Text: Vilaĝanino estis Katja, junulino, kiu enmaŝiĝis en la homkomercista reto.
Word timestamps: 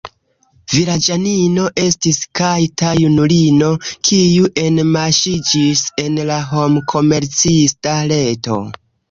Vilaĝanino 0.75 1.65
estis 1.81 2.17
Katja, 2.39 2.93
junulino, 3.01 3.67
kiu 4.09 4.49
enmaŝiĝis 4.63 5.85
en 6.07 6.19
la 6.33 6.41
homkomercista 6.55 7.97
reto. 8.15 8.59